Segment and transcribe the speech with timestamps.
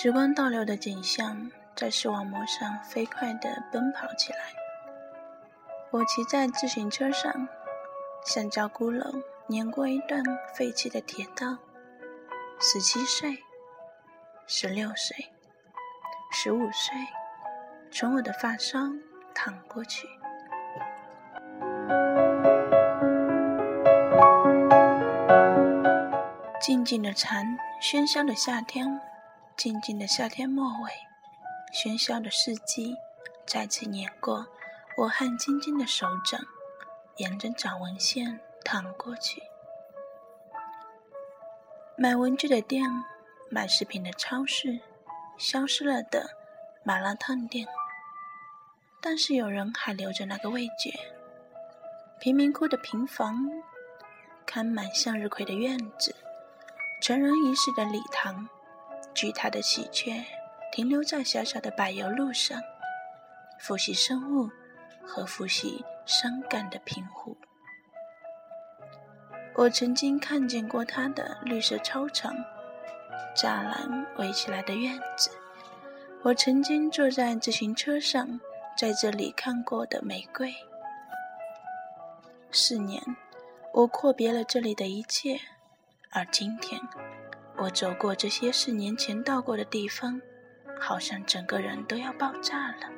[0.00, 4.38] 时光倒流的景象在视网膜上飞快地奔跑起来。
[5.90, 7.48] 我骑在自行车上，
[8.24, 10.22] 像焦轱辘碾过一段
[10.54, 11.58] 废弃的铁道。
[12.60, 13.42] 十七岁，
[14.46, 15.16] 十六岁，
[16.30, 16.94] 十五岁，
[17.90, 18.78] 从我的发梢
[19.34, 20.06] 淌过去。
[26.60, 29.00] 静静的蝉，喧嚣的夏天，
[29.58, 30.92] 静静的夏天末尾，
[31.74, 32.94] 喧嚣的四季，
[33.44, 34.46] 再次碾过
[34.96, 36.40] 我汗津津的手掌，
[37.16, 39.42] 沿着掌纹线淌过去。
[41.96, 42.88] 买文具的店，
[43.50, 44.78] 买食品的超市，
[45.36, 46.30] 消失了的
[46.84, 47.66] 麻辣烫店，
[49.02, 50.96] 但是有人还留着那个味觉。
[52.20, 53.50] 贫民窟的平房，
[54.46, 56.14] 开满向日葵的院子。
[57.00, 58.48] 成人仪式的礼堂，
[59.18, 60.24] 巨大的喜鹊
[60.70, 62.62] 停留在小小的柏油路上，
[63.58, 64.48] 复习生物
[65.04, 67.36] 和复习伤感的平湖。
[69.56, 72.32] 我曾经看见过它的绿色操场，
[73.34, 75.32] 栅栏围起来的院子。
[76.22, 78.38] 我曾经坐在自行车上，
[78.76, 80.54] 在这里看过的玫瑰。
[82.52, 83.02] 四年，
[83.72, 85.40] 我阔别了这里的一切。
[86.10, 86.80] 而今天，
[87.60, 90.20] 我走过这些四年前到过的地方，
[90.78, 92.97] 好像整个人都要爆炸了。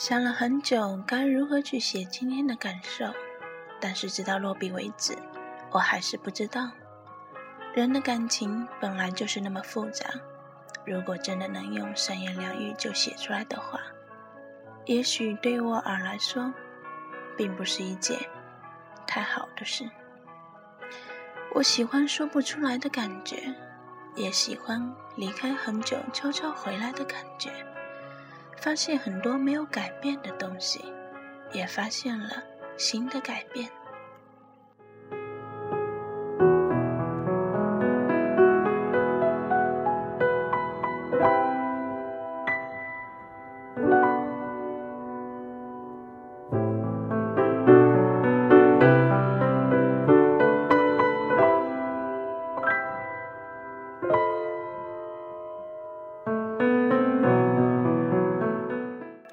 [0.00, 3.04] 想了很久，该如何去写今天的感受，
[3.78, 5.14] 但是直到落笔为止，
[5.70, 6.70] 我还是不知道。
[7.74, 10.06] 人的感情本来就是那么复杂，
[10.86, 13.78] 如果真的能用三言两语就写出来的话，
[14.86, 16.50] 也许对于我而来说，
[17.36, 18.18] 并不是一件
[19.06, 19.84] 太好的事。
[21.52, 23.54] 我喜欢说不出来的感觉，
[24.14, 24.82] 也喜欢
[25.14, 27.50] 离开很久悄悄回来的感觉。
[28.60, 30.84] 发现很多没有改变的东西，
[31.50, 32.42] 也发现了
[32.76, 33.70] 新的改变。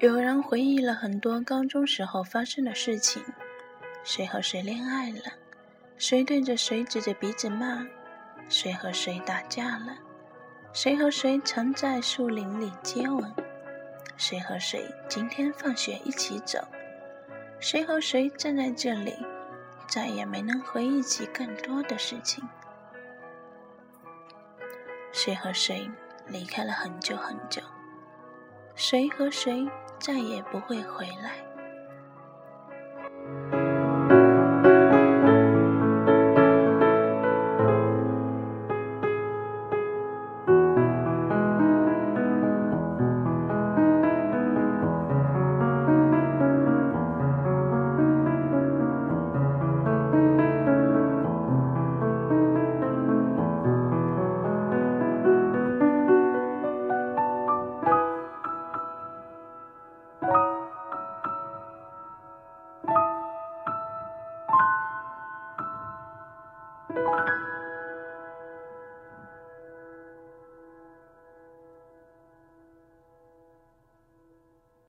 [0.00, 3.20] 有人回忆了很多高中时候发生的事情：
[4.04, 5.22] 谁和谁恋爱了，
[5.96, 7.84] 谁对着谁指着鼻子骂，
[8.48, 9.98] 谁和谁打架了，
[10.72, 13.34] 谁和谁曾在树林里接吻，
[14.16, 16.60] 谁和谁今天放学一起走，
[17.58, 19.16] 谁和谁站在这里，
[19.88, 22.48] 再也没能回忆起更多的事情。
[25.10, 25.90] 谁和谁
[26.28, 27.60] 离开了很久很久，
[28.78, 29.68] 谁和谁。
[29.98, 31.47] 再也不会回来。